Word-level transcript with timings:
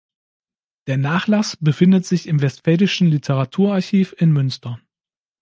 Der 0.87 0.97
Nachlass 0.97 1.57
befindet 1.57 2.07
sich 2.07 2.25
im 2.25 2.41
Westfälischen 2.41 3.07
Literaturarchiv 3.09 4.15
in 4.17 4.33
Münster. 4.33 4.79